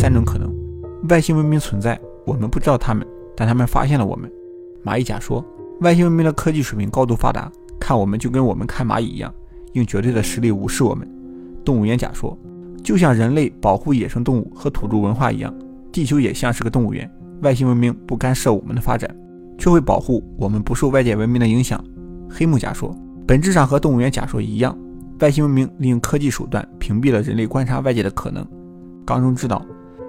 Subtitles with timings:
[0.00, 0.50] 三种可能：
[1.10, 3.06] 外星文明存在，我们不知道他们，
[3.36, 4.32] 但他们发现了我们。
[4.82, 5.44] 蚂蚁甲说，
[5.82, 9.30] 外星文明的科技水平高度发达，看我们就跟我们看蚂蚁一样，
[9.74, 11.06] 用绝对的实力无视我们。
[11.66, 12.34] 动物园甲说，
[12.82, 15.54] 就像人类保护野生动物和土著文化一样，
[15.92, 17.06] 地球也像是个动物园，
[17.42, 19.14] 外星文明不干涉我们的发展，
[19.58, 21.78] 却会保护我们不受外界文明的影响。
[22.26, 22.96] 黑木甲说，
[23.26, 24.74] 本质上和动物园甲说一样。
[25.18, 28.42] 外星文明利用科技手段屏蔽了人类观察外界的可能。
[29.04, 29.62] 缸中知道，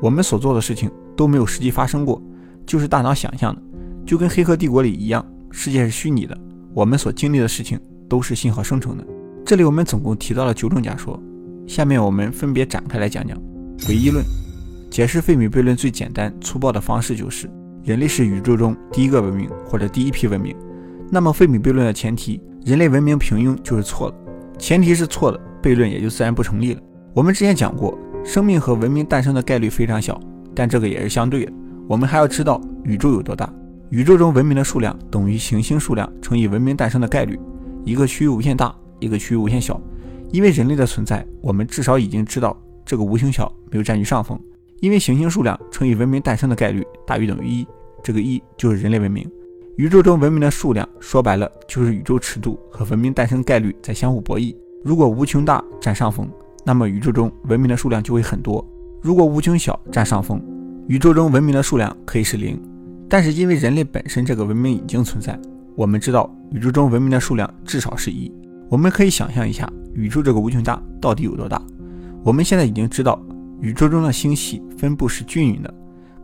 [0.00, 2.22] 我们所做的事情都没有实际发生过，
[2.66, 3.62] 就是大脑想象的，
[4.04, 6.36] 就跟《黑客帝国》里一样，世界是虚拟的。
[6.74, 9.06] 我们所经历的事情都是信号生成的。
[9.44, 11.18] 这里我们总共提到了九种假说，
[11.66, 13.36] 下面我们分别展开来讲讲。
[13.88, 14.22] 唯一论
[14.90, 17.50] 解释费米悖论最简单粗暴的方式就是
[17.82, 20.54] 人类是宇宙中第一个文明或者第一批文明。
[21.10, 24.16] 那么费米悖论的前提，人类文明平庸就是错的。
[24.58, 26.80] 前提是错的，悖论也就自然不成立了。
[27.14, 30.20] 我们之前讲过，生命和文明诞生的概率非常小，
[30.52, 31.52] 但这个也是相对的。
[31.88, 33.48] 我们还要知道宇宙有多大，
[33.90, 37.38] 宇宙中文明的数量等于行星数量乘以文明诞生的概率。
[37.84, 39.80] 一个区域无限大，一个区域无限小。
[40.32, 44.38] 因为人类的存在，我们至少已经知道这个无穷小没有占据上风。
[44.80, 47.64] 因为行星数量乘以文明诞生的概率大于等于一，
[48.02, 49.24] 这个一就是人类文明。
[49.76, 54.54] 宇宙中文明的数量，说白了就是宇宙尺度和文明诞生概率在相互博弈。
[54.82, 56.28] 如果无穷大占上风，
[56.66, 58.60] 那么宇宙中文明的数量就会很多；
[59.00, 60.42] 如果无穷小占上风，
[60.88, 62.60] 宇宙中文明的数量可以是零。
[63.08, 65.38] 但是因为人类本身这个文明已经存在，
[65.76, 68.32] 我们知道宇宙中文明的数量至少是一。
[68.68, 71.62] 我们可以想象一下，宇宙这个无穷大到底有多大？
[72.24, 73.24] 我们现在已经知道，
[73.60, 75.72] 宇宙中的星系分布是均匀的。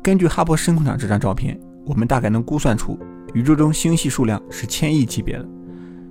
[0.03, 1.57] 根据哈勃深空场这张照片，
[1.87, 2.99] 我们大概能估算出。
[3.33, 5.49] 宇宙中星系数量是千亿级别的。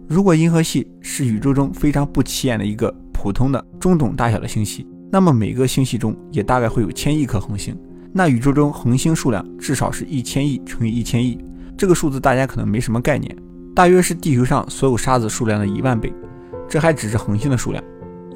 [0.08, 7.78] 如果银河系是宇宙中非常不起眼的一个普通的中等大小的星系，那么每个星系中也大概会有千亿颗恒星。
[8.12, 11.38] 那宇宙中恒星数量至少是一千亿乘以一千亿，
[11.78, 13.38] 这个数字大家可能没什么概念，
[13.76, 16.12] 大约是地球上所有沙子数量的一万倍。
[16.68, 17.84] 这还只是恒星的数量，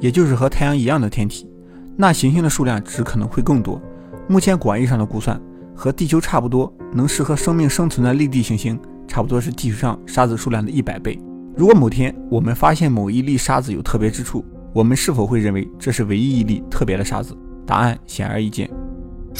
[0.00, 1.50] 也就是和太阳一样的天体。
[1.96, 3.82] 那行星的数量只可能会更多。
[4.28, 5.40] 目前广义上的估算。
[5.74, 11.18] 和地球差不多，能适合生命生存的绿地行星，差不多是地球上沙子数量的一百倍。
[11.54, 14.42] 如果某天我们发现某一粒沙子有特别之处，
[14.76, 17.34] 我们是否会认为这是唯一一粒特别的沙子？
[17.66, 18.70] 答案显而易见。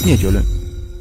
[0.03, 0.43] 灭绝论，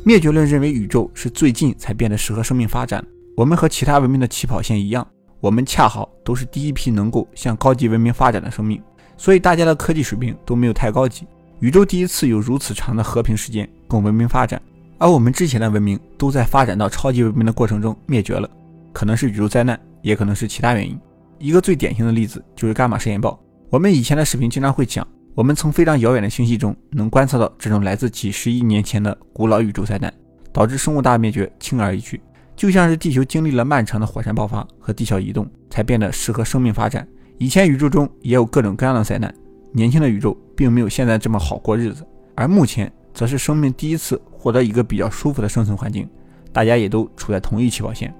[0.04, 3.02] 灭绝论认为宇宙是最近才变得适合生命发展。
[3.34, 5.06] 我们和其他文明的起跑线一样，
[5.40, 8.78] 我们恰好都是第一批能够向高级文明发展的生命，
[9.16, 11.26] 所以大家的科技水平都没有太高级。
[11.60, 14.60] 宇宙第一次有如此长的和平时间供文明发展。
[14.98, 18.46] 而我们之前的文明都在发展到超级文明的过程中灭绝了，
[18.92, 21.00] 可能是宇宙灾难，也可能是其他原因。
[21.38, 23.38] 一个最典型的例子就是伽马射线暴。
[23.68, 30.12] 我们以前的视频经常会讲，我们从非常遥远的星系中能观测到这种来自几十亿年前的古老宇宙灾难，
[30.52, 32.20] 导致生物大灭绝，轻而易举。
[32.54, 37.06] 就像是地球经历了漫长的火山爆发和地壳移动，才变得适合生命发展。
[37.38, 39.34] 以前宇宙中也有各种各样的灾难，
[39.72, 42.90] 年轻的宇宙并没有现在这么好过日子，而目前。
[43.16, 46.06] 则是生命第一次获得一个比较舒服的生存环境，
[46.52, 48.14] 大家也都处在同一起跑线。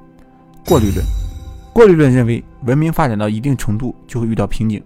[0.65, 1.05] 过滤论，
[1.75, 4.83] 过滤论认为，文明发展到一定程度就会遇到瓶颈，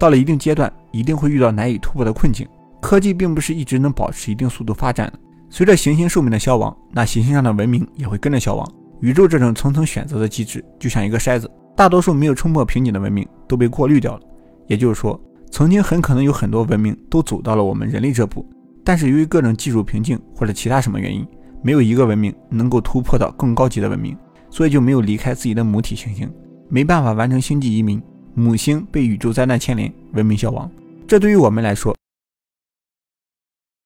[0.00, 2.48] 到了一定阶段一定会遇到难以突破的困境。
[2.80, 5.18] 科技并不是一直能保持一定速度发展的，
[5.50, 8.66] 随着行星寿命的消亡，那行星上的文明也会跟着消亡。
[9.00, 14.20] 宇宙这种层层选择的机制就像一个筛子，大多数没有冲破瓶颈的文明都被过滤掉了。
[14.66, 18.48] 也就是说，曾经很可能有很多文明都走到了我们人类这步。
[18.82, 21.26] 但是由于各种技术瓶颈或者其他什么原因，
[21.62, 24.16] 没有一个文明能够突破到更高级的文明，
[24.48, 26.30] 所以就没有离开自己的母体行星，
[26.70, 28.02] 没办法完成星际移民，
[28.34, 30.70] 母星被宇宙灾难牵连，文明消亡。
[31.06, 31.96] 这对于我们来说